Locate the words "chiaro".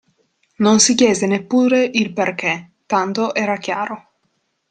3.57-4.13